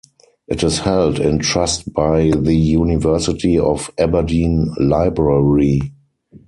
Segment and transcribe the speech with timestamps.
[0.47, 5.93] It is held in trust by the University of Aberdeen Library.